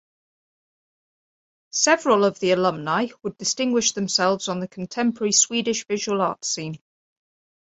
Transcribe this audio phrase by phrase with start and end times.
[1.73, 6.79] Several of the alumni would distinguish themselves on the contemporary Swedish visual arts scene.